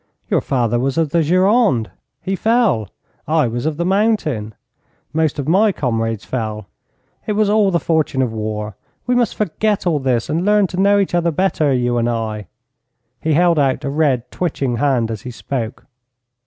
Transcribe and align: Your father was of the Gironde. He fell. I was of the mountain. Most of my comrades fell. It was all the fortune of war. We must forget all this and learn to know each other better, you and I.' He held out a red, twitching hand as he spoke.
Your 0.31 0.41
father 0.41 0.79
was 0.79 0.97
of 0.97 1.11
the 1.11 1.19
Gironde. 1.21 1.91
He 2.23 2.35
fell. 2.35 2.89
I 3.27 3.45
was 3.47 3.67
of 3.67 3.77
the 3.77 3.85
mountain. 3.85 4.55
Most 5.13 5.37
of 5.37 5.47
my 5.47 5.71
comrades 5.71 6.25
fell. 6.25 6.65
It 7.27 7.33
was 7.33 7.51
all 7.51 7.69
the 7.69 7.79
fortune 7.79 8.23
of 8.23 8.33
war. 8.33 8.75
We 9.05 9.13
must 9.13 9.35
forget 9.35 9.85
all 9.85 9.99
this 9.99 10.27
and 10.27 10.43
learn 10.43 10.65
to 10.73 10.81
know 10.81 10.97
each 10.97 11.13
other 11.13 11.29
better, 11.29 11.71
you 11.71 11.97
and 11.99 12.09
I.' 12.09 12.47
He 13.19 13.33
held 13.33 13.59
out 13.59 13.85
a 13.85 13.91
red, 13.91 14.31
twitching 14.31 14.77
hand 14.77 15.11
as 15.11 15.21
he 15.21 15.29
spoke. 15.29 15.85